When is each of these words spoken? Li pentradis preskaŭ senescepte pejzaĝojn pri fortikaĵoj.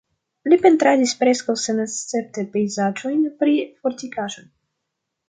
Li 0.51 0.57
pentradis 0.61 1.11
preskaŭ 1.19 1.55
senescepte 1.65 2.45
pejzaĝojn 2.55 3.21
pri 3.43 3.55
fortikaĵoj. 3.83 4.47